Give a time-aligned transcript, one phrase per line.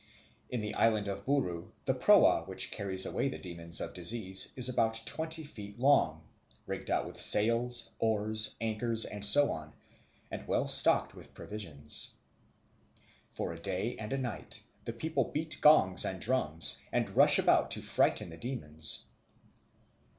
[0.49, 4.67] In the island of Buru the proa which carries away the demons of disease is
[4.67, 6.23] about twenty feet long,
[6.65, 9.73] rigged out with sails, oars, anchor, and so on,
[10.31, 12.15] and well stocked with provisions.
[13.31, 17.69] For a day and a night the people beat gongs and drums, and rush about
[17.69, 19.03] to frighten the demons.